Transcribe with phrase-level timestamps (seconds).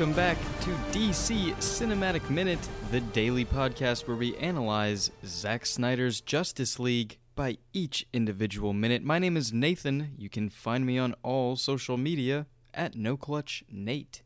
[0.00, 6.78] Welcome back to DC Cinematic Minute, the daily podcast where we analyze Zack Snyder's Justice
[6.78, 9.02] League by each individual minute.
[9.02, 10.12] My name is Nathan.
[10.16, 14.22] You can find me on all social media at NoClutchNate.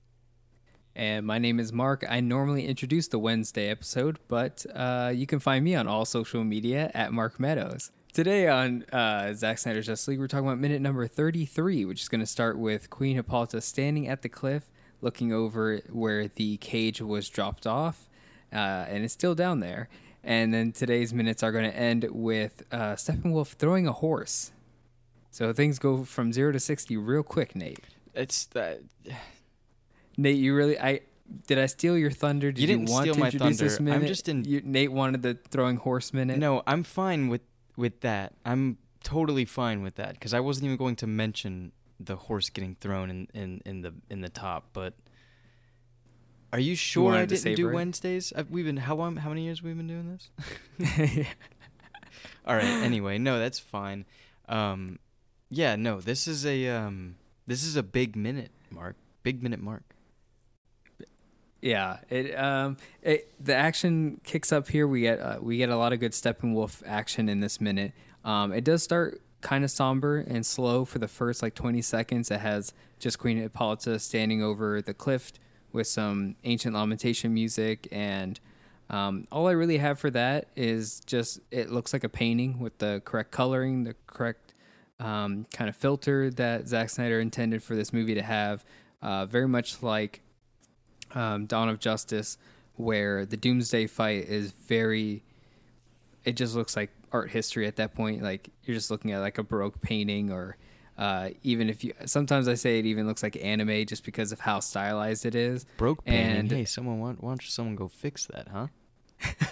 [0.94, 2.04] And my name is Mark.
[2.08, 6.44] I normally introduce the Wednesday episode, but uh, you can find me on all social
[6.44, 7.90] media at Mark Meadows.
[8.12, 12.08] Today on uh, Zack Snyder's Justice League, we're talking about minute number 33, which is
[12.08, 14.70] going to start with Queen Hippolyta standing at the cliff,
[15.04, 18.08] looking over where the cage was dropped off,
[18.52, 18.56] uh,
[18.88, 19.88] and it's still down there.
[20.24, 24.50] And then today's minutes are going to end with uh, Steppenwolf throwing a horse.
[25.30, 27.80] So things go from zero to 60 real quick, Nate.
[28.14, 28.80] It's that.
[30.16, 31.00] Nate, you really I
[31.46, 32.52] did I steal your thunder?
[32.52, 33.92] Did You didn't want steal to my thunder.
[33.92, 36.38] I'm just in- You, Nate wanted the throwing horse minute.
[36.38, 37.42] No, I'm fine with
[37.76, 38.32] with that.
[38.44, 42.74] I'm totally fine with that because I wasn't even going to mention the horse getting
[42.74, 44.68] thrown in, in, in the in the top.
[44.72, 44.94] But
[46.54, 47.74] are you sure I didn't do it?
[47.74, 48.32] Wednesdays?
[48.32, 49.16] I've, we've been how long?
[49.16, 50.20] How many years we've been doing
[50.78, 51.26] this?
[52.46, 52.64] All right.
[52.64, 54.04] Anyway, no, that's fine.
[54.48, 55.00] Um,
[55.50, 57.16] yeah, no, this is a um,
[57.48, 58.94] this is a big minute, Mark.
[59.24, 59.82] Big minute, Mark.
[61.60, 64.86] yeah, it um it, the action kicks up here.
[64.86, 67.94] We get uh, we get a lot of good Steppenwolf action in this minute.
[68.24, 72.30] Um, it does start kind of somber and slow for the first like 20 seconds.
[72.30, 75.32] It has just Queen Hippolyta standing over the cliff
[75.74, 78.40] with some ancient lamentation music and
[78.90, 82.78] um, all I really have for that is just it looks like a painting with
[82.78, 84.54] the correct coloring, the correct
[85.00, 88.64] um, kind of filter that Zack Snyder intended for this movie to have.
[89.02, 90.22] Uh, very much like
[91.14, 92.38] um, Dawn of Justice,
[92.76, 95.22] where the Doomsday fight is very.
[96.24, 98.22] It just looks like art history at that point.
[98.22, 100.56] Like you're just looking at like a baroque painting, or
[100.98, 101.92] uh, even if you.
[102.06, 105.64] Sometimes I say it even looks like anime just because of how stylized it is.
[105.76, 106.36] Broke painting.
[106.38, 108.66] And- hey, someone why, why don't you someone go fix that, huh?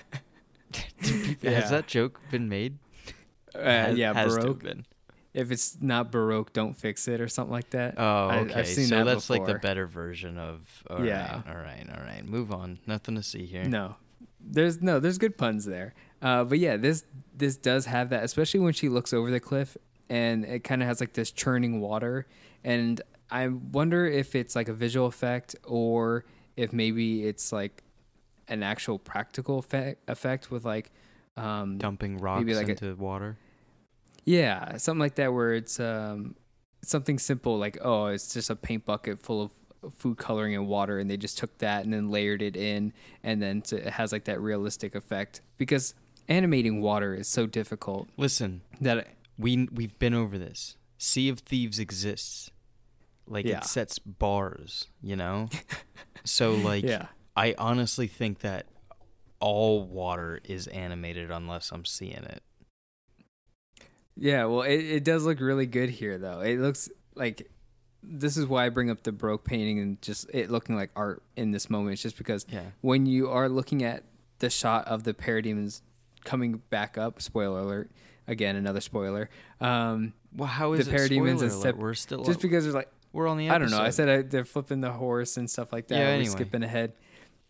[1.42, 1.50] Yeah.
[1.60, 2.78] Has that joke been made?
[3.54, 4.62] Uh, Has- yeah, has baroque.
[4.62, 4.86] been.
[5.34, 7.94] If it's not baroque, don't fix it or something like that.
[7.96, 8.64] Oh, okay.
[8.64, 10.84] Seen so that that's like the better version of.
[10.90, 11.42] all right, Yeah.
[11.48, 11.86] all right.
[11.96, 12.24] All right.
[12.24, 12.78] Move on.
[12.86, 13.64] Nothing to see here.
[13.64, 13.96] No,
[14.40, 15.94] there's no there's good puns there.
[16.20, 17.04] Uh, but yeah, this
[17.34, 19.76] this does have that, especially when she looks over the cliff
[20.12, 22.26] and it kind of has like this churning water.
[22.62, 23.00] And
[23.30, 27.82] I wonder if it's like a visual effect or if maybe it's like
[28.46, 30.90] an actual practical effect, effect with like
[31.38, 33.38] um, Dumping rocks like a- into water.
[34.26, 36.36] yeah, something like that where it's um,
[36.82, 39.50] something simple like oh, it's just a paint bucket full of
[39.94, 42.92] food coloring and water, and they just took that and then layered it in,
[43.22, 45.94] and then to, it has like that realistic effect because
[46.28, 49.08] animating water is so difficult Listen, that
[49.38, 50.76] we we've been over this.
[50.98, 52.50] Sea of Thieves exists.
[53.26, 53.58] Like Yeah.
[53.58, 55.48] it sets bars, you know.
[56.24, 57.06] so like, yeah
[57.36, 58.66] I honestly think that
[59.40, 62.42] all water is animated unless I'm seeing it.
[64.16, 67.48] yeah well it, it does look really good here though it looks like
[68.04, 71.22] this is why I bring up the broke painting and just it looking like art
[71.36, 71.92] in this moment.
[71.92, 72.62] It's just because Yeah.
[72.80, 74.02] when you are looking at
[74.40, 75.82] the shot of the parademons
[76.24, 77.92] coming back up, spoiler alert,
[78.26, 79.28] again another spoiler.
[79.60, 83.26] Um, Well, how is The parademons and step- We're still just because there's like we're
[83.28, 83.50] on the.
[83.50, 83.80] I don't know.
[83.80, 85.96] I said I, they're flipping the horse and stuff like that.
[85.98, 86.30] Yeah, We're anyway.
[86.30, 86.94] skipping ahead.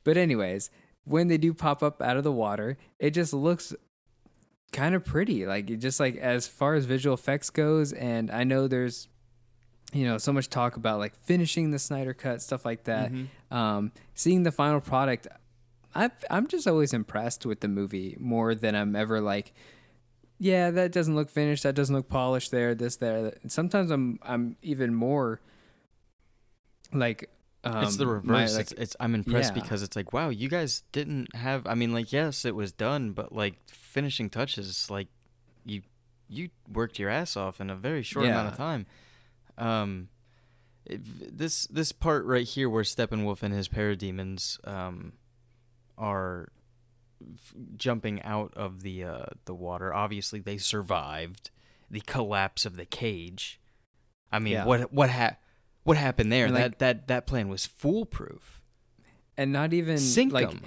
[0.04, 0.70] But anyways,
[1.04, 3.72] when they do pop up out of the water, it just looks
[4.72, 5.46] kind of pretty.
[5.46, 9.08] Like it just like as far as visual effects goes, and I know there's
[9.92, 13.12] you know so much talk about like finishing the Snyder cut stuff like that.
[13.12, 13.26] Mhm.
[13.54, 15.28] Um, seeing the final product,
[15.94, 19.52] I I'm just always impressed with the movie more than I'm ever like.
[20.42, 21.62] Yeah, that doesn't look finished.
[21.62, 22.50] That doesn't look polished.
[22.50, 23.22] There, this, there.
[23.22, 25.40] that." Sometimes I'm, I'm even more
[26.92, 27.30] like
[27.62, 28.56] um, it's the my, reverse.
[28.56, 29.62] like, it's, it's I'm impressed yeah.
[29.62, 31.64] because it's like, wow, you guys didn't have.
[31.68, 35.06] I mean, like, yes, it was done, but like finishing touches, like
[35.64, 35.82] you
[36.28, 38.86] you worked your ass off in a very short amount of time.
[39.56, 40.08] Um,
[40.84, 45.12] it, this this part right here where Steppenwolf and his parademons um
[45.96, 46.48] are
[47.34, 49.92] f- jumping out of the uh the water.
[49.92, 51.50] Obviously, they survived
[51.90, 53.60] the collapse of the cage.
[54.30, 54.64] I mean, Yeah.
[54.64, 55.36] what what ha-
[55.84, 56.50] what happened there?
[56.50, 58.60] That that that plan was foolproof.
[59.36, 60.60] and not even Sink like 'em.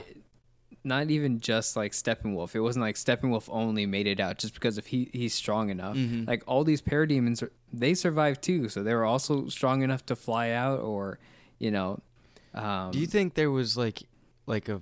[0.84, 2.56] not even just like Steppenwolf.
[2.56, 5.96] It wasn't like Steppenwolf only made it out just because if he he's strong enough.
[5.96, 6.28] Mhm.
[6.28, 10.16] Like all these parademons, are, they survived too, so they were also strong enough to
[10.16, 11.20] fly out, or
[11.60, 12.02] you know.
[12.54, 14.04] Um, Do you think there was like
[14.48, 14.82] like a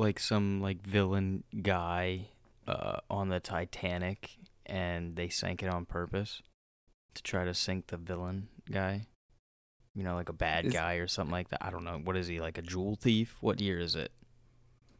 [0.00, 2.28] like some like villain guy
[2.66, 4.30] uh on the Titanic
[4.66, 6.42] and they sank it on purpose
[7.14, 9.06] to try to sink the villain guy?
[9.92, 11.58] you know, like a bad Is- guy or something like that.
[11.64, 12.00] I don't know.
[12.04, 13.36] What is he like a jewel thief?
[13.40, 14.12] What year is it?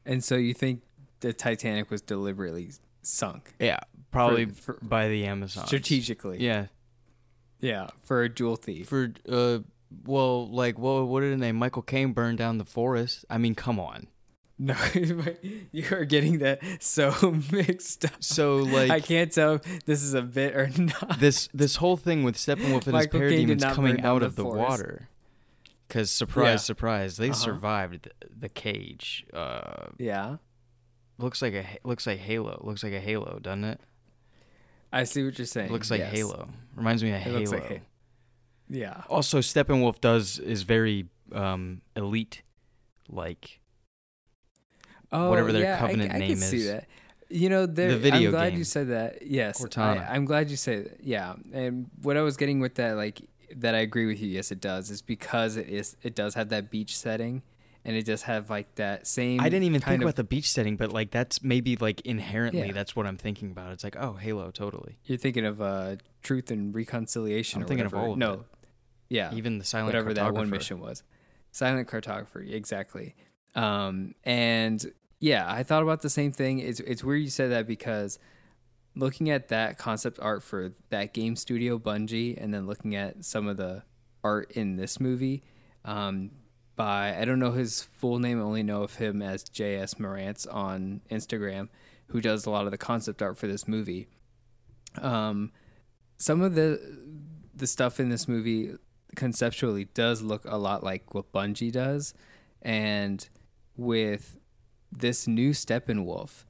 [0.04, 0.82] And so you think
[1.20, 2.72] the Titanic was deliberately
[3.02, 3.78] sunk Yeah,
[4.10, 5.64] probably for- by the Amazon.
[5.68, 6.38] strategically?
[6.44, 6.66] Yeah,
[7.60, 8.88] Yeah, for a jewel thief.
[8.88, 9.60] for uh,
[10.04, 11.54] well, like what what did name?
[11.56, 13.24] Michael Caine burned down the forest.
[13.30, 14.08] I mean, come on.
[14.62, 14.76] No,
[15.72, 17.12] you are getting that so
[17.50, 18.12] mixed up.
[18.22, 21.18] So like I can't tell if this is a bit or not.
[21.18, 24.42] this this whole thing with Steppenwolf and his Michael did parademons coming out of the
[24.42, 24.68] forest.
[24.68, 25.08] water.
[25.88, 26.56] Because surprise, Yeah.
[26.58, 27.34] surprise, they Uh-huh.
[27.38, 29.24] survived the, the cage.
[29.32, 30.36] Uh, Yeah,
[31.16, 32.60] looks like a looks like Halo.
[32.62, 33.80] Looks like a Halo, doesn't it?
[34.92, 35.72] I see what you're saying.
[35.72, 36.12] looks like Yes.
[36.12, 36.48] Halo.
[36.76, 37.50] Reminds me of It Halo.
[37.50, 37.84] like Ha-
[38.68, 42.42] Yeah, Also, Steppenwolf does is very um, elite,
[43.08, 43.59] like
[45.12, 46.66] oh, Whatever their yeah, I- covenant I, name can see is.
[46.68, 46.86] that.
[47.32, 48.58] You know, there, video I'm glad game.
[48.58, 49.22] you said that.
[49.24, 50.08] Yes, Cortana.
[50.10, 51.04] I, I'm glad you said that.
[51.04, 53.20] Yeah, and what I was getting with that, like
[53.56, 54.26] that, I agree with you.
[54.28, 54.90] Yes, it does.
[54.90, 55.96] Is because it is.
[56.02, 57.42] It does have that beach setting,
[57.84, 59.40] and it does have like that same.
[59.40, 62.66] I didn't even think of, about the beach setting, but like that's maybe like inherently
[62.66, 62.72] Yeah.
[62.72, 63.70] that's what I'm thinking about.
[63.74, 64.98] It's like oh Halo, totally.
[65.04, 67.60] You're thinking of uh, truth and reconciliation.
[67.60, 68.40] I'm or thinking of all of no, it.
[69.08, 71.04] yeah, Even the silent whatever that one mission was.
[71.52, 73.14] Silent cartography, exactly.
[73.54, 74.84] Um, and
[75.20, 76.58] yeah, I thought about the same thing.
[76.58, 78.18] It's it's weird you said that because
[78.96, 83.46] looking at that concept art for that game studio Bungie, and then looking at some
[83.46, 83.82] of the
[84.24, 85.42] art in this movie,
[85.84, 86.30] um,
[86.74, 90.52] by I don't know his full name, I only know of him as JS Marantz
[90.52, 91.68] on Instagram,
[92.06, 94.08] who does a lot of the concept art for this movie.
[94.96, 95.52] Um,
[96.16, 96.80] some of the
[97.54, 98.72] the stuff in this movie
[99.16, 102.14] conceptually does look a lot like what Bungie does,
[102.62, 103.28] and
[103.76, 104.38] with
[104.92, 106.44] this new Steppenwolf,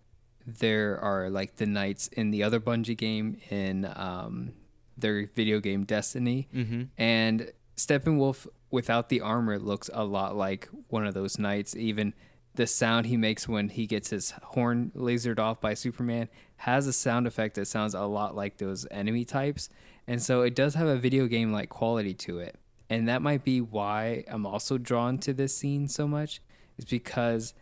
[0.46, 4.52] there are like the knights in the other Bungie game in um,
[4.96, 6.82] their video game Destiny, Mm-hmm.
[6.98, 11.74] and Steppenwolf without the armor looks a lot like one of those knights.
[11.76, 12.12] Even
[12.54, 16.92] the sound he makes when he gets his horn lasered off by Superman has a
[16.92, 19.68] sound effect that sounds a lot like those enemy types.
[20.06, 22.56] And so it does have a video game like quality to it.
[22.90, 26.42] And that might be why I'm also drawn to this scene so much,
[26.76, 27.54] is because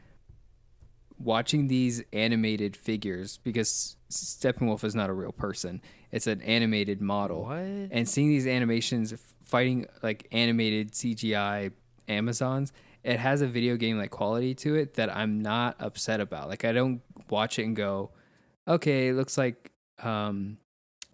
[1.19, 5.81] watching these animated figures, because Steppenwolf is not a real person,
[6.13, 7.59] it's an animated model What?
[7.59, 9.13] and seeing these animations
[9.45, 11.73] fighting like animated CGI
[12.09, 12.73] Amazons,
[13.05, 16.49] it has a video game like quality to it that I'm not upset about.
[16.49, 17.01] Like I don't
[17.31, 18.11] watch it and go,
[18.67, 19.71] okay, it looks like
[20.03, 20.59] um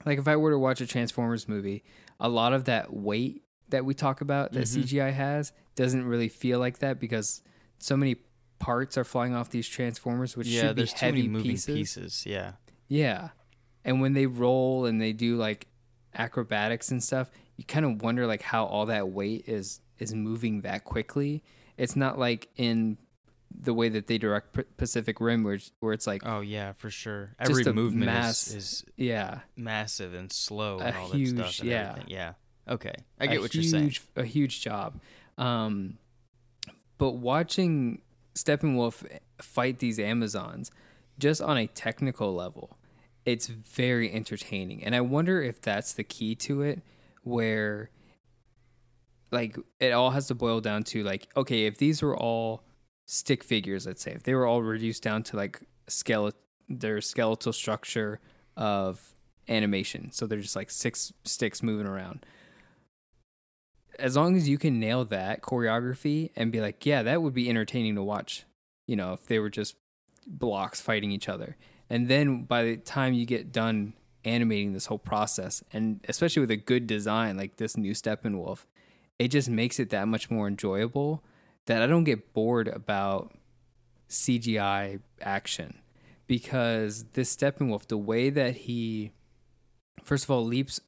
[0.05, 1.83] like if I were to watch a Transformers movie,
[2.21, 4.85] a lot of that weight that we talk about that Mhm.
[4.85, 7.43] CGI has doesn't really feel like that because
[7.79, 8.17] so many
[8.59, 11.51] parts are flying off these Transformers, which yeah, should be there's too heavy many moving
[11.53, 11.75] pieces.
[11.75, 12.27] pieces.
[12.27, 12.53] Yeah.
[12.89, 13.31] Yeah.
[13.85, 15.67] And when they roll and they do like
[16.15, 20.63] acrobatics and stuff, you kind of wonder like how all that weight is is moving
[20.63, 21.43] that quickly.
[21.77, 22.99] It's not like in
[23.57, 26.73] the way that they direct P- Pacific Rim where it's, where it's like Oh yeah,
[26.73, 27.35] for sure.
[27.39, 31.37] Every a movement mass- is, is yeah, massive and slow A and all that huge-
[31.37, 31.61] stuff.
[31.61, 31.91] And yeah.
[31.91, 32.11] everything.
[32.11, 32.33] Yeah.
[32.69, 32.95] Okay.
[33.21, 33.95] I get a what huge, you're saying.
[34.17, 35.01] A huge job.
[35.37, 35.99] Um,
[36.99, 38.01] but watching
[38.35, 39.07] Steppenwolf
[39.41, 40.71] fight these Amazons,
[41.19, 42.77] just on a technical level,
[43.25, 44.85] it's very entertaining.
[44.85, 46.83] And I wonder if that's the key to it,
[47.23, 47.91] where
[49.31, 52.65] like it all has to boil down to like, okay, if these were all
[53.07, 57.53] stick figures, let's say, if they were all reduced down to like skeleton, their skeletal
[57.53, 58.21] structure
[58.57, 59.15] of
[59.49, 62.25] animation, so they're just like six sticks moving around
[63.99, 67.49] as long as you can nail that choreography and be like, yeah, that would be
[67.49, 68.45] entertaining to watch,
[68.87, 69.77] you know, if they were just
[70.27, 71.57] blocks fighting each other.
[71.91, 76.51] And then by the time you get done animating this whole process, and especially with
[76.51, 78.65] a good design like this new Steppenwolf,
[79.19, 81.23] it just makes it that much more enjoyable
[81.67, 83.33] that I don't get bored about
[84.09, 85.79] CGI action
[86.27, 89.13] because this Steppenwolf, the way that he,
[90.03, 90.81] first of all, leaps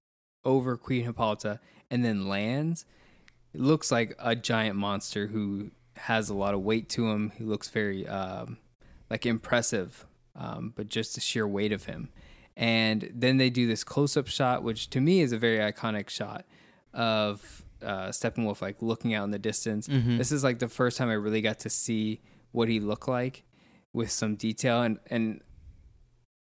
[0.45, 1.61] over Queen Hippolyta
[1.91, 2.85] and then lands,
[3.55, 7.33] it looks like a giant monster who has a lot of weight to him.
[7.37, 8.59] He looks very um,
[9.11, 12.11] like impressive, um, but just the sheer weight of him.
[12.57, 16.45] And then they do this close-up shot, which to me is a very iconic shot
[16.95, 19.87] of uh, Steppenwolf like looking out in the distance.
[19.89, 20.17] Mhm.
[20.17, 22.21] This is like the first time I really got to see
[22.53, 23.45] what he looked like
[23.93, 25.43] with some detail, and and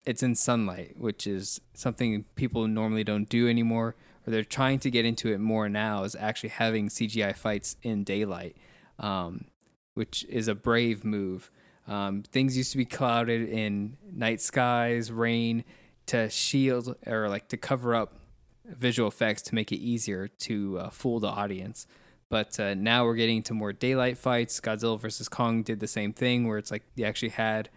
[0.07, 4.91] it's in sunlight, which is something people normally don't do anymore, or they're trying to
[4.91, 6.05] get into it more now.
[6.05, 8.57] Is actually having CGI fights in daylight,
[8.99, 9.47] um,
[9.95, 11.51] which is a brave move.
[11.87, 15.65] Um, things used to be clouded in night skies, rain,
[16.07, 18.15] to shield or like to cover up
[18.65, 21.87] visual effects to make it easier to uh, fool the audience.
[22.31, 24.61] But uh, now we're getting to more daylight fights.
[24.61, 27.69] Godzilla versus Kong did the same thing, where it's like they actually had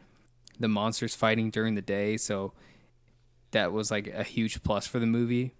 [0.59, 2.53] the monsters fighting during the day, so
[3.51, 5.53] that was like a huge plus for the movie.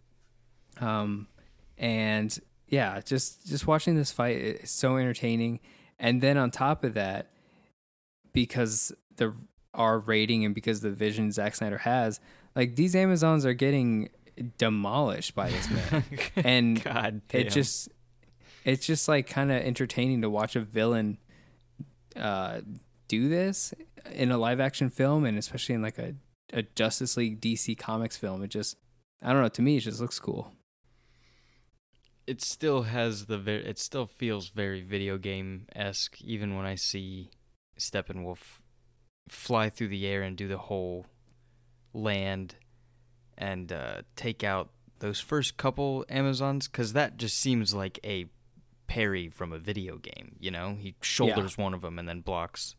[0.79, 1.27] Um,
[1.77, 5.59] and yeah, just just watching this fight is so entertaining.
[5.99, 7.31] And then on top of that,
[8.33, 9.33] because the
[9.73, 12.19] R rating and because the vision Zack Snyder has,
[12.55, 14.09] like these Amazons are getting
[14.57, 16.03] demolished by this man,
[16.35, 17.51] and God it damn.
[17.51, 17.89] just
[18.65, 21.17] it's just like kind of entertaining to watch a villain
[22.15, 22.61] uh,
[23.07, 23.73] do this
[24.11, 26.15] in a live action film, and especially in like a
[26.53, 28.43] a Justice League DC Comics film.
[28.43, 28.77] It just
[29.21, 29.49] I don't know.
[29.49, 30.53] To me, it just looks cool.
[32.27, 37.29] It still has the it still feels very video game esque even when I see
[37.79, 38.59] Steppenwolf
[39.29, 41.05] fly through the air and do the whole
[41.93, 42.55] land
[43.37, 44.69] and uh, take out
[44.99, 48.25] those first couple Amazons because that just seems like a
[48.87, 50.35] parry from a video game.
[50.39, 52.75] You know, he shoulders one of them and then blocks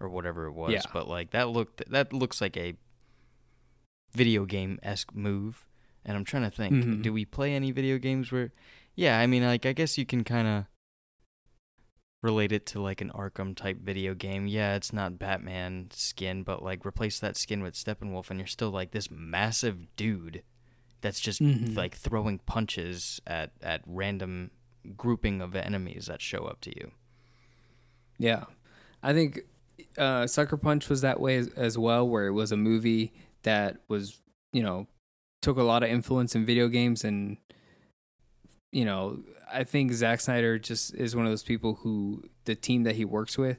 [0.00, 0.72] or whatever it was.
[0.72, 0.82] Yeah.
[0.92, 2.74] But like that looked that looks like a
[4.14, 5.66] video game esque move.
[6.04, 7.02] And I'm trying to think, Mhm.
[7.02, 8.52] do we play any video games where
[8.98, 10.64] yeah, I mean, like, I guess you can kind of
[12.20, 14.48] relate it to like an Arkham type video game.
[14.48, 18.70] Yeah, it's not Batman skin, but like replace that skin with Steppenwolf, and you're still
[18.70, 20.42] like this massive dude
[21.00, 21.76] that's just Mhm.
[21.76, 24.50] like throwing punches at at random
[24.96, 26.90] grouping of enemies that show up to you.
[28.18, 28.46] Yeah,
[29.00, 29.42] I think
[29.96, 33.12] uh, Sucker Punch was that way as, as well, where it was a movie
[33.44, 34.20] that was
[34.52, 34.88] you know
[35.40, 37.36] took a lot of influence in video games and
[38.70, 39.20] you know
[39.52, 43.04] I think Zack Snyder just is one of those people who the team that he
[43.04, 43.58] works with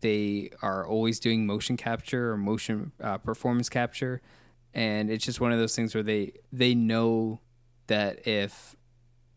[0.00, 4.20] they are always doing motion capture or motion uh, performance capture.
[4.74, 7.40] And it's just one of those things where they they know
[7.86, 8.76] that if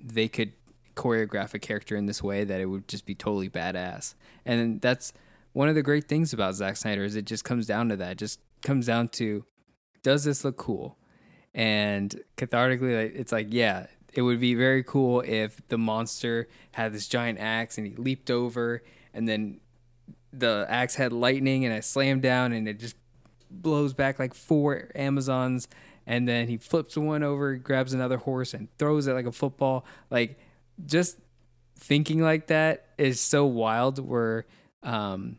[0.02, 0.54] they could
[0.96, 4.16] choreograph a character in this way that it would just be totally badass.
[4.46, 5.14] And that's
[5.54, 8.14] one of the great things about Zack Snyder is it just comes down to that.
[8.14, 9.46] It just comes down to
[10.04, 10.98] does this look cool?
[11.54, 17.08] And cathartically it's like yeah it would be very cool if the monster had this
[17.08, 19.60] giant axe and he leaped over and then
[20.32, 22.96] the axe had lightning and it slammed down and it just
[23.50, 25.68] blows back like four amazons.
[26.06, 29.86] And then he flips one over grabs another horse and throws it like a football.
[30.10, 30.40] Like
[30.86, 31.18] just
[31.76, 34.46] thinking like that is so wild where
[34.84, 35.38] um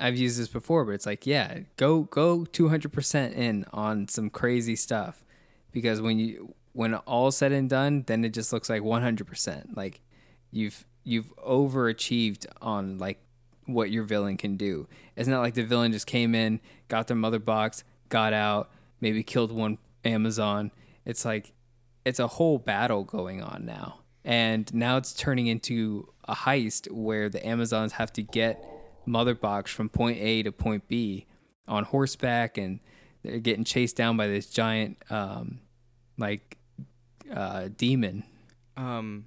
[0.00, 4.06] I've used this before, but it's like, yeah, go go two hundred percent in on
[4.06, 5.24] some crazy stuff,
[5.72, 9.26] because when you when all said and done, then it just looks like one hundred
[9.26, 9.76] percent.
[9.76, 10.00] Like
[10.52, 13.18] you've you've overachieved on like
[13.66, 14.86] what your villain can do.
[15.16, 18.70] It's not like the villain just came in, got their mother box, got out,
[19.00, 20.70] maybe killed one Amazon.
[21.04, 21.52] It's like
[22.04, 24.02] it's a whole battle going on now.
[24.24, 28.64] And now it's turning into a heist where the Amazons have to get
[29.04, 31.26] Mother Box from point A to point B
[31.66, 32.78] on horseback and
[33.24, 35.58] they're getting chased down by this giant um
[36.18, 36.57] like
[37.32, 38.24] uh demon.
[38.76, 39.26] Um,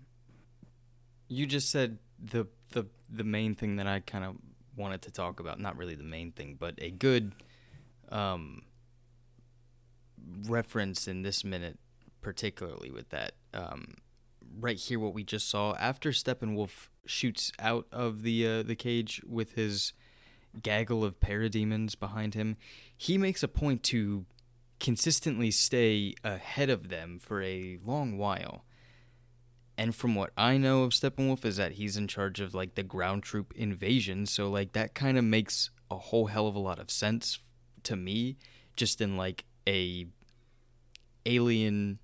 [1.27, 4.35] you just said the the the main thing that I kind of
[4.75, 5.59] wanted to talk about.
[5.59, 7.33] Not really the main thing, but a good
[8.09, 8.63] um
[10.47, 11.79] reference in this minute,
[12.21, 13.33] particularly with that.
[13.53, 13.95] Um,
[14.59, 19.21] right here, what we just saw after Steppenwolf shoots out of the uh, the cage
[19.27, 19.93] with his
[20.61, 22.57] gaggle of parademons behind him,
[22.95, 24.25] he makes a point to
[24.81, 28.65] consistently stay ahead of them for a long while.
[29.77, 32.83] And from what I know of Steppenwolf is that he's in charge of like the
[32.83, 36.79] ground troop invasion, so like that kind of makes a whole hell of a lot
[36.79, 37.39] of sense
[37.83, 38.37] to me
[38.75, 40.07] just in like a
[41.25, 41.99] alien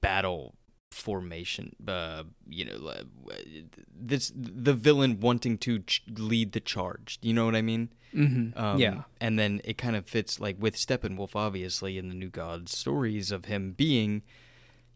[0.00, 0.54] battle
[0.90, 2.90] formation uh you know
[3.94, 8.58] this the villain wanting to ch- lead the charge you know what i mean Mm-hmm.
[8.58, 9.02] um, yeah.
[9.20, 13.30] And then it kind of fits like with Steppenwolf, obviously, in the New Gods stories
[13.30, 14.22] of him being,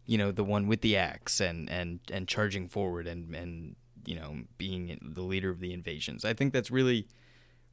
[0.06, 4.16] you know, the one with the axe and and and charging forward and and you
[4.16, 6.24] know being the leader of the invasions.
[6.24, 7.06] I think that's really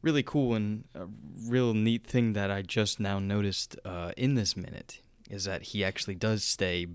[0.01, 1.07] really cool and a
[1.47, 5.83] real neat thing that I just now noticed uh, in this minute is that he
[5.83, 6.87] actually does stay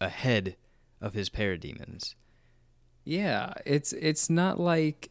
[0.00, 0.56] ahead
[1.00, 2.14] of his parademons.
[3.04, 5.10] Yeah, it's it's not like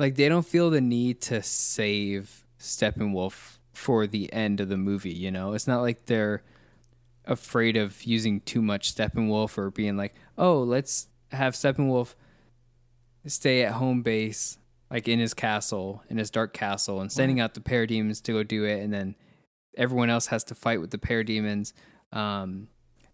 [0.00, 5.12] like they don't feel the need to save Steppenwolf for the end of the movie,
[5.12, 5.52] you know?
[5.52, 6.42] It's not like they're
[7.26, 12.14] afraid of using too much Steppenwolf or being like, "Oh, let's have Steppenwolf
[13.26, 14.56] stay at home base
[14.90, 18.42] like in his castle, in his dark castle and sending out the parademons to go
[18.42, 19.14] do it and then
[19.76, 21.72] everyone else has to fight with the parademons."
[22.12, 22.68] Um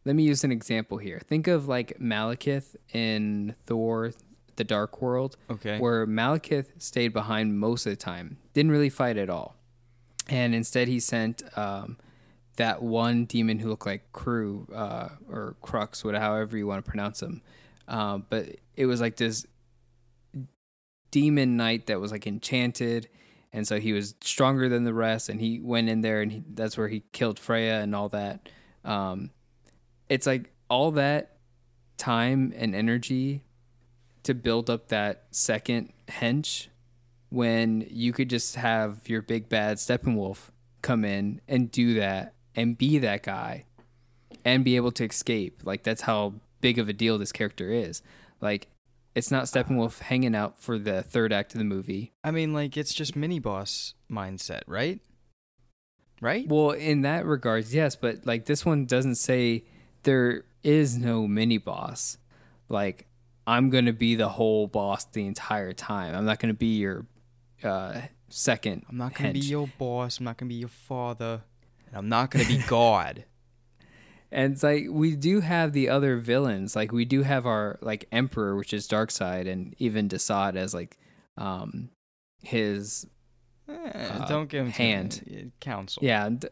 [0.05, 1.21] let me use an example here.
[1.27, 4.13] Think of like Malekith in Thor:
[4.57, 5.79] The Dark World, Okay.
[5.79, 9.57] where Malekith stayed behind most of the time, didn't really fight at all,
[10.29, 11.99] and instead he sent um,
[12.57, 16.89] that one demon who looked like Crew uh, or Crux, whatever, however you want to
[16.91, 17.43] pronounce him.
[17.87, 19.47] Um, but it was like this
[21.11, 23.09] demon knight that was like enchanted,
[23.53, 25.29] and so he was stronger than the rest.
[25.29, 28.49] And he went in there, and he, that's where he killed Freya and all that.
[28.85, 29.31] Um,
[30.09, 31.37] it's like all that
[31.97, 33.43] time and energy
[34.27, 36.69] to build up that second hench
[37.31, 40.51] when you could just have your big bad Steppenwolf
[40.83, 43.65] come in and do that and be that guy
[44.45, 45.63] and be able to escape.
[45.65, 48.03] Like that's how big of a deal this character is.
[48.41, 48.69] Like
[49.15, 52.13] it's not Steppenwolf hanging out for the third act of the movie.
[52.23, 55.01] I mean, like it's just mini boss mindset, right?
[56.21, 56.47] Right?
[56.49, 59.65] Well, in that regards, yes, but like this one doesn't say
[60.03, 62.19] there is no mini boss.
[62.69, 63.06] Like
[63.47, 66.15] I'm gonna be the whole boss the entire time.
[66.15, 67.07] I'm not gonna be your
[67.63, 68.85] uh, second.
[68.89, 70.19] I'm not gonna be your boss.
[70.19, 71.43] I'm not gonna be your father.
[71.89, 73.25] And I'm not gonna be God.
[74.33, 76.75] And it's like we do have the other villains.
[76.75, 80.99] Like we do have our like Emperor, which is Darkseid, and even Desaad as like
[81.39, 81.91] um
[82.43, 83.07] his
[83.69, 83.73] Eh,
[84.13, 85.53] Uh, don't give him hand.
[85.61, 86.03] counsel.
[86.05, 86.49] yeah d-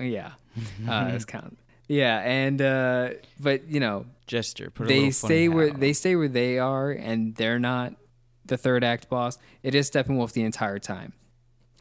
[0.00, 0.32] yeah
[0.88, 1.58] uh count
[1.88, 3.10] yeah and uh
[3.40, 4.70] but you know gesture.
[4.70, 7.58] Put a they little stay where hat on they stay where they are and they're
[7.58, 7.94] not
[8.44, 11.12] the third act boss it is steppenwolf the entire time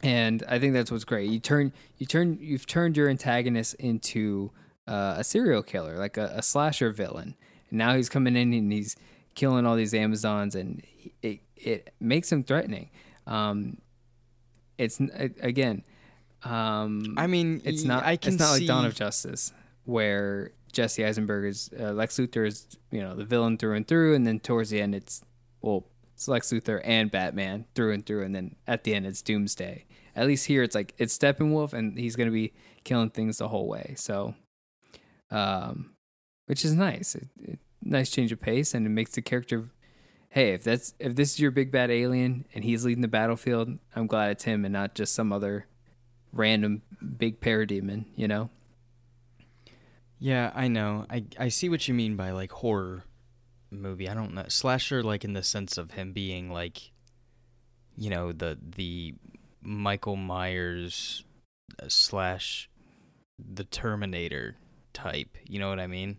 [0.03, 4.51] and i think that's what's great you turn you turn you've turned your antagonist into
[4.85, 7.35] uh, a serial killer like a, a slasher villain
[7.69, 8.97] and now he's coming in and he's
[9.33, 10.83] killing all these amazons and
[11.21, 12.89] it, it makes him threatening
[13.27, 13.77] um
[14.77, 14.99] it's
[15.39, 15.85] again
[16.43, 18.03] um I mean, it's not.
[18.03, 19.51] I can it's not like Dawn of Justice,
[19.85, 24.13] where Jesse Eisenberg is uh, Lex Luthor is you know the villain through and through,
[24.13, 25.23] and then towards the end it's
[25.59, 29.23] well it's Lex Luthor and Batman through and through, and then at the end it's
[29.23, 29.85] Doomsday.
[30.15, 33.67] At least here it's like it's Steppenwolf, and he's gonna be killing things the whole
[33.67, 33.95] way.
[33.97, 34.35] So,
[35.31, 35.95] um,
[36.45, 37.15] which is nice.
[37.15, 39.71] It, it, nice change of pace, and it makes the character.
[40.29, 43.79] Hey, if that's if this is your big bad alien and he's leading the battlefield,
[43.95, 45.65] I'm glad it's him and not just some other
[46.31, 46.83] random
[47.17, 48.51] big parademon, you know?
[50.19, 51.05] Yeah, I know.
[51.09, 53.03] I I see what you mean by like horror
[53.69, 54.09] movie.
[54.09, 56.91] I don't know slasher like in the sense of him being like,
[57.95, 59.15] you know, the the
[59.61, 61.23] Michael Myers
[61.81, 62.69] uh, slash
[63.37, 64.55] the Terminator
[64.93, 65.37] type.
[65.47, 66.17] You know what I mean?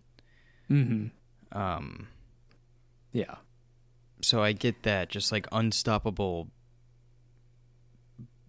[0.69, 1.57] Mm-hmm.
[1.57, 2.07] Um.
[3.11, 3.35] Yeah.
[4.21, 6.49] So I get that, just like unstoppable,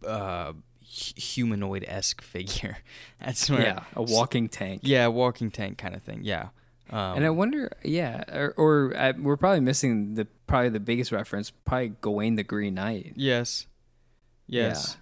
[0.07, 0.53] uh,
[0.93, 2.79] humanoid esque figure.
[3.21, 3.85] That's where, Yeah.
[3.95, 4.81] A walking tank.
[4.85, 6.21] yeah, walking tank kind of thing.
[6.25, 6.49] Yeah.
[6.91, 11.51] Um, and I wonder, yeah, or, or we're probably missing the probably the biggest reference,
[11.51, 13.13] probably Gawain the Green Knight.
[13.15, 13.67] Yes.
[14.49, 14.97] Yes.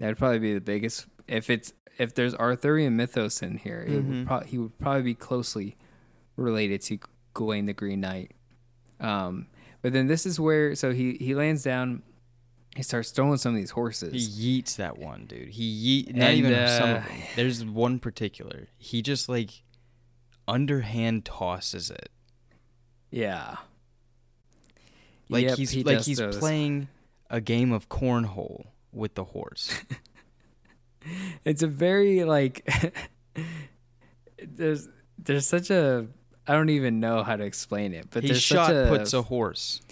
[0.00, 1.06] That'd probably be the biggest.
[1.26, 4.08] If it's if there's Arthurian mythos in here, it Mhm.
[4.18, 5.76] would pro- he would probably be closely
[6.36, 6.98] related to
[7.32, 8.32] Gawain the Green Knight.
[9.00, 9.46] Um,
[9.80, 12.02] but then this is where so he he lands down,
[12.76, 14.12] he starts throwing some of these horses.
[14.12, 15.48] He yeets that one, dude.
[15.48, 17.16] He yeet not And, even some uh, of them.
[17.36, 18.68] There's one particular.
[18.76, 19.62] He just like
[20.46, 22.10] underhand tosses it.
[23.10, 23.56] yeah.
[25.30, 26.38] Like Yep, he's he like he's this.
[26.38, 26.88] playing
[27.28, 29.78] a game of cornhole with the horse.
[31.44, 32.66] it's a very like
[34.42, 36.06] there's there's such a
[36.46, 39.12] I don't even know how to explain it, but he there's shot such a puts
[39.12, 39.82] a horse.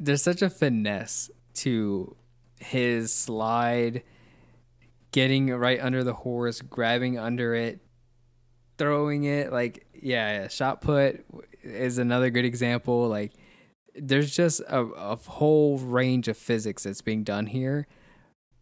[0.00, 2.16] there's such a finesse to
[2.60, 4.02] his slide,
[5.12, 7.80] getting right under the horse, grabbing under it,
[8.76, 9.52] throwing it.
[9.52, 11.24] Like yeah, yeah shot put
[11.62, 13.08] is another good example.
[13.08, 13.32] Like
[13.94, 17.86] there's just a, a whole range of physics that's being done here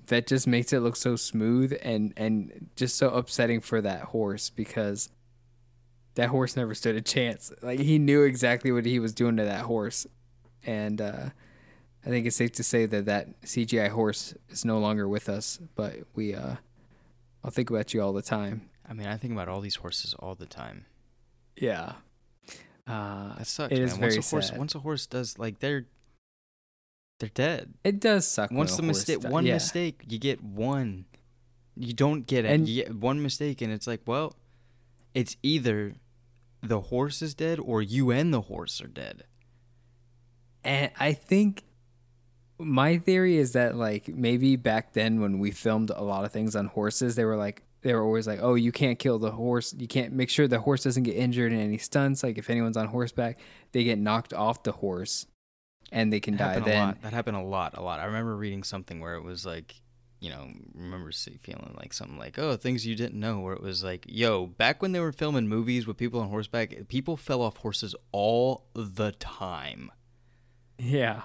[0.07, 4.51] that just makes it look so smooth and and just so upsetting for that horse
[4.51, 5.09] because
[6.15, 7.53] that horse never stood a chance.
[7.63, 10.07] Like he knew exactly what he was doing to that horse,
[10.65, 11.31] and uh,
[12.07, 15.59] I think it's safe to say that that CGI horse is no longer with us.
[15.75, 16.55] But we, uh,
[17.43, 18.71] I'll think about you all the time.
[18.89, 20.87] I mean, I think about all these horses all the time.
[21.57, 21.95] Yeah,
[22.87, 23.85] uh, That sucks, It man.
[23.89, 24.59] is once very a horse sad.
[24.59, 25.87] once a horse does like they're
[27.19, 27.75] they're dead.
[27.83, 28.51] it does suck.
[28.53, 29.55] Once the mistake di- one yeah.
[29.55, 31.07] mistake, you get one.
[31.75, 32.51] You don't get it.
[32.53, 34.37] And- you get one mistake and it's like, well,
[35.15, 35.95] it's either
[36.63, 39.25] the horse is dead or you and the horse are dead.
[40.63, 41.65] And I think
[42.59, 46.57] my theory is that like maybe back then when we filmed a lot of things
[46.57, 49.75] on horses, they were like they were always like, "Oh, you can't kill the horse.
[49.77, 52.23] You can't make sure the horse doesn't get injured in any stunts.
[52.23, 53.39] Like if anyone's on horseback,
[53.73, 55.27] they get knocked off the horse,
[55.93, 56.61] and they can That die.
[56.61, 57.03] Then lot.
[57.03, 58.01] That happened a lot, a lot.
[58.01, 59.75] I remember reading something where it was like,
[60.21, 63.39] you know, remember feeling like something like, oh, things you didn't know.
[63.41, 66.89] Where it was like, yo, back when they were filming movies with people on horseback,
[66.89, 69.93] people fell off horses all the time.
[70.79, 71.23] yeah,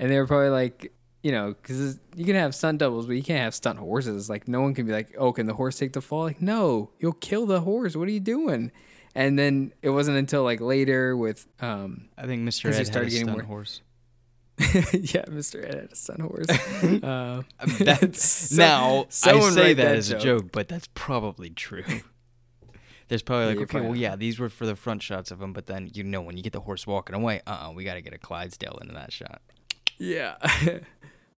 [0.00, 3.22] and they were probably like, you know, because you can have stunt doubles, but you
[3.22, 4.30] can't have stunt horses.
[4.30, 6.90] Like no one can be like, "Oh, can the horse take the fall?" Like, no,
[6.98, 7.94] you'll kill the horse.
[7.94, 8.72] What are you doing?
[9.14, 12.70] And then it wasn't until like later with, um, I think Mr.
[12.70, 13.82] Ed had started a getting stunt more- horse.
[14.58, 15.62] yeah, Mr.
[15.62, 16.48] Ed had a stunt horse.
[17.02, 17.42] uh,
[17.78, 20.22] That's so- now I say that, that as a joke.
[20.22, 21.84] joke, but that's probably true.
[23.08, 25.42] There's probably like, you're okay, probably well, yeah, these were for the front shots of
[25.42, 27.84] him, but then you know when you get the horse walking away, uh, uh we
[27.84, 29.42] got to get a Clydesdale into that shot.
[30.00, 30.36] Yeah.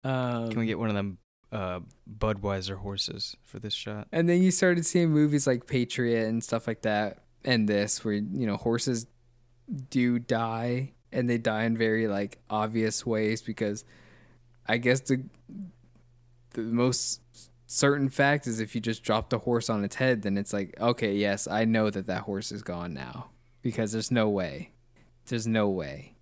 [0.05, 1.19] um, Can we get one of them
[1.51, 1.81] uh,
[2.19, 4.09] Budweiser horses for this shot?
[4.13, 8.15] And then you started seeing movies like Patriot and stuff like that, and this where
[8.15, 9.07] you know horses
[9.91, 13.85] do die, and they die in very like obvious ways because
[14.67, 15.25] I guess the
[16.55, 17.21] the most
[17.67, 20.75] certain fact is if you just drop the horse on its head, then it's like
[20.81, 24.71] okay, yes, I know that that horse is gone now because there's no way,
[25.27, 26.15] there's no way,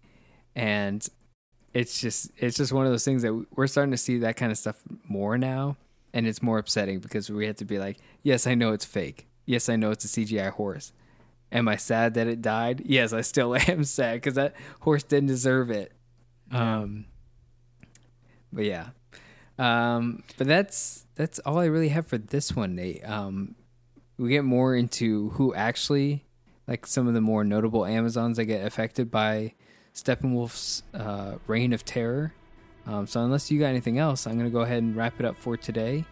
[0.55, 1.07] and
[1.72, 4.50] it's just it's just one of those things that we're starting to see that kind
[4.50, 5.76] of stuff more now
[6.12, 9.28] and it's more upsetting because we have to be like, yes, I know it's fake.
[9.46, 10.92] Yes, I know it's a CGI horse.
[11.52, 12.83] Am I sad that it died?
[12.85, 15.92] Yes, I still am sad because that horse didn't deserve it.
[16.52, 17.06] Um,
[18.52, 18.88] but yeah,
[19.59, 23.09] um, but that's that's all I really have for this one, Nate.
[23.09, 23.54] Um,
[24.18, 26.24] we get more into who actually,
[26.66, 29.54] like some of the more notable Amazons that get affected by
[29.94, 32.33] Steppenwolf's uh, reign of terror.
[32.87, 35.37] Um, so unless you got anything else, I'm gonna go ahead and wrap it up
[35.37, 36.05] for today.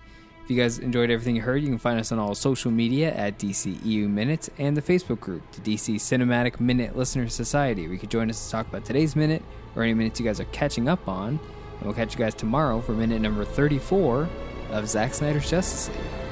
[0.45, 3.15] If you guys enjoyed everything you heard, you can find us on all social media
[3.15, 7.99] at DCEU Minute and the Facebook group, the DC Cinematic Minute Listener Society, where you
[7.99, 9.43] can join us to talk about today's minute
[9.77, 11.39] or any minutes you guys are catching up on.
[11.79, 14.27] And we'll catch you guys tomorrow for minute number 34
[14.71, 16.28] of Zack Snyder's Justice League.